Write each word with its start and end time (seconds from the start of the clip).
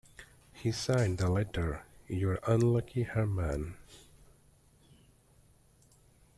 He 0.51 0.71
signed 0.71 1.19
the 1.19 1.29
letter 1.29 1.83
'your 2.07 2.39
unlucky 2.47 3.03
Hermann'. 3.03 3.75